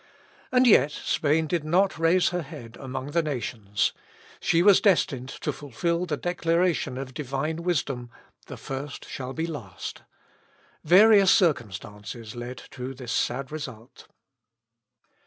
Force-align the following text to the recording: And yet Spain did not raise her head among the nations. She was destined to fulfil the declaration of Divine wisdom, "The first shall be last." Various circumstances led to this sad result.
And 0.51 0.65
yet 0.65 0.89
Spain 0.91 1.45
did 1.45 1.63
not 1.63 1.99
raise 1.99 2.29
her 2.29 2.41
head 2.41 2.75
among 2.79 3.11
the 3.11 3.21
nations. 3.21 3.93
She 4.39 4.63
was 4.63 4.81
destined 4.81 5.29
to 5.29 5.53
fulfil 5.53 6.07
the 6.07 6.17
declaration 6.17 6.97
of 6.97 7.13
Divine 7.13 7.57
wisdom, 7.61 8.09
"The 8.47 8.57
first 8.57 9.07
shall 9.07 9.33
be 9.33 9.45
last." 9.45 10.01
Various 10.83 11.29
circumstances 11.29 12.35
led 12.35 12.57
to 12.71 12.95
this 12.95 13.11
sad 13.11 13.51
result. 13.51 14.07